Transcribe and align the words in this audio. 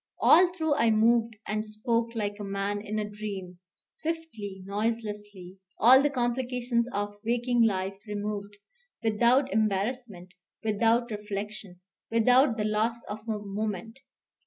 All 0.19 0.51
through 0.51 0.73
I 0.77 0.89
moved 0.89 1.35
and 1.45 1.63
spoke 1.63 2.15
like 2.15 2.39
a 2.39 2.43
man 2.43 2.81
in 2.81 2.97
a 2.97 3.07
dream; 3.07 3.59
swiftly, 3.91 4.63
noiselessly, 4.65 5.59
all 5.77 6.01
the 6.01 6.09
complications 6.09 6.89
of 6.91 7.17
waking 7.23 7.61
life 7.61 7.99
removed; 8.07 8.57
without 9.03 9.53
embarrassment, 9.53 10.33
without 10.63 11.11
reflection, 11.11 11.81
without 12.09 12.57
the 12.57 12.65
loss 12.65 13.05
of 13.11 13.19
a 13.29 13.37
moment. 13.37 13.99